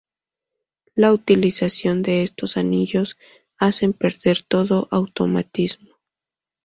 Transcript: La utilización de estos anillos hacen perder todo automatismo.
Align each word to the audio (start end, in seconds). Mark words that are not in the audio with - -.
La 0.95 1.13
utilización 1.13 2.01
de 2.01 2.23
estos 2.23 2.57
anillos 2.57 3.19
hacen 3.59 3.93
perder 3.93 4.41
todo 4.41 4.87
automatismo. 4.89 5.93